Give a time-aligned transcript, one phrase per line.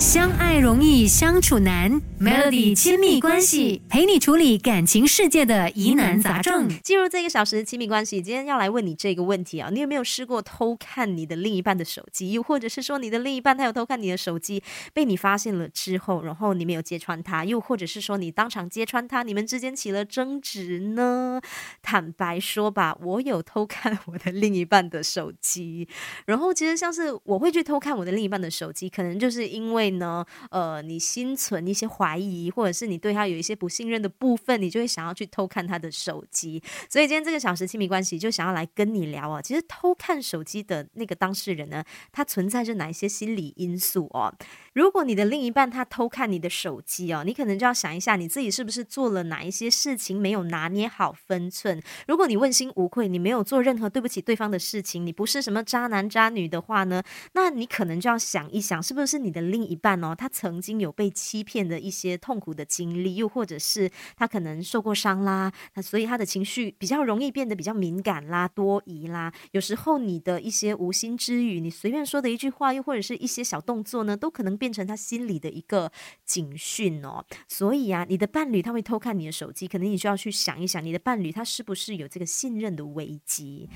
[0.00, 6.66] 相爱容易相处难，Melody 亲密关系陪你处理感情世界的疑难杂症。
[6.82, 12.32] 进入这个小时的亲密关系，今天要来问你这个问题啊，你有没有试过偷看你的另一半的手机？
[12.32, 14.62] 又或者是说你的另一半他有偷看你的手机，
[14.94, 17.44] 被你发现了之后，然后你没有揭穿他？
[17.44, 21.42] 又或者是说你当场揭穿他，你们之间起了争执呢？
[21.82, 25.86] 坦白说吧，我有偷看我的另一半的手机，
[26.24, 29.89] 然后其实像是我会去偷看我的另一半的手机，可能就是因为。
[29.92, 36.62] 呢，呃，你心存一些怀疑，或者是你对他有一些不信任的部分，你就会想要去偷看他的手机。
[36.88, 44.34] 所以今天这个小时亲密关系就想要来跟你聊啊，其实偷看手机的那个当事人呢，他存在着哪一些心理因素哦？
[44.72, 51.82] 如果你的另一半他偷看你的手机哦，你可能就要想一下你自己是不是做了哪一些事情没有拿捏好分寸。
[52.06, 57.02] 如果你问心无愧，你没有做任何对不起对方的事情，你不是什么渣男渣女的话呢，
[57.32, 69.32] 那你可能就要想一想，是不是你的另一伴哦，他曾经有被欺骗的一些痛苦的经历，又或者是他可能受过伤啦，那所以他的情绪比较容易变得比较敏感啦、多疑啦。
[69.52, 74.50] 有时候你的一些无心之语，你随便说的一句话，又或者是一些小动作呢，都可能。
[74.60, 75.90] 变成他心里的一个
[76.26, 83.70] 警讯哦，所以啊，你的伴侣他会偷看你的手机，可能你就要去想一想，你的伴侣他是不是有这个信任的危机。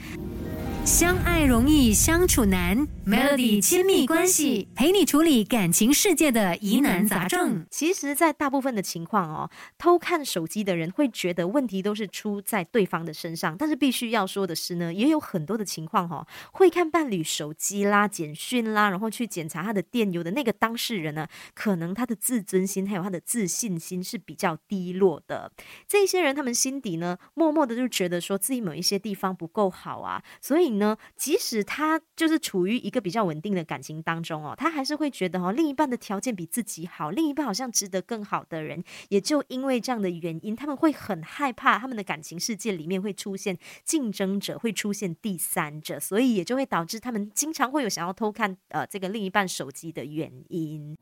[0.85, 7.65] 相爱容易相处难，Melody 亲密关系陪你处理感情世界的疑难杂症。
[7.71, 25.51] 其实，在大部分的情况哦，偷看手机的人会觉得问题都是出在对方的身上，但是必须要说的是呢，也有很多的情况哈，会看伴侣手机啦、简讯啦，然后去检查他的电邮的那个当事人呢，可能他的自尊心还有他的自信心是比较低落的。
[25.89, 30.74] 这些人他们心底呢，默默的就觉得说自己某一些地方不够好啊，所以。
[30.75, 38.83] 呢，即使他就是处于一个比较稳定的感情当中哦，他还是会觉得哦，另一半的条件比自己好，另一半好像值得更好的人。
[39.09, 50.97] 也就因为这样的原因，他们会很害怕他们的感情世界里面会出现竞争者，会出现第三者，所以也就会导致他们经常会有想要偷看呃这个另一半手机的原因。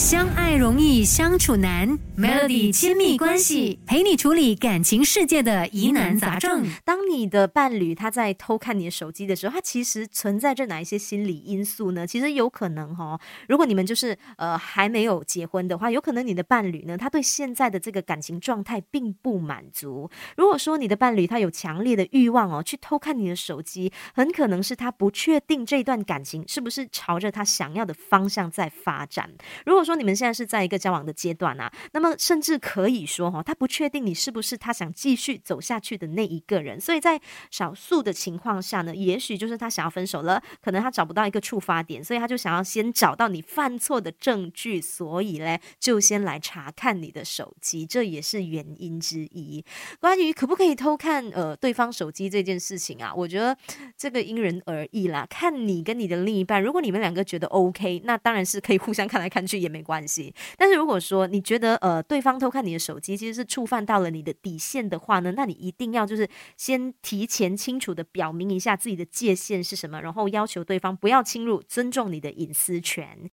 [0.00, 6.66] 相爱容易相处难，Melody 亲密关系陪你处理感情世界的疑难杂症。
[6.86, 12.06] 当你的伴侣他在偷看你的手机的时候，他其实存在着哪一些心理因素呢？
[12.06, 20.08] 其实有可能哈，如果你们就是呃还没有结婚的话，有可能你的伴侣呢，他对现在的这个感情状态并不满足。
[20.34, 29.30] 如果说你的伴侣他有强烈的欲望哦，去偷看你的手机，很可能是他不确定这段感情是不是朝着他想要的方向在发展。
[29.66, 37.20] 如果说说你们现在是在一个交往的阶段啊，那么甚至可以说哈，他不确定你是不是他想继续走下去的那一个人，所以在
[37.50, 49.64] 少数的情况下呢，也许就是他想要分手了，可能他找不到一个触发点，所以他就想要先找到你犯错的证据，所以嘞就先来查看你的手机，这也是原因之一。
[49.98, 53.56] 关于可不可以偷看呃对方手机这件事情啊，我觉得
[53.98, 59.79] 这个因人而异啦，看你跟你的另一半，如果你们两个觉得 OK，那当然是可以互相看来看去也没。
[59.80, 73.26] 没关系，但是如果说你觉得呃对方偷看你的手机其实是触犯到了你的底线的话呢，那你一定要就是先提前清楚的表明一下自己的界限是什么，然后要求对方不要侵入，尊重你的隐私权。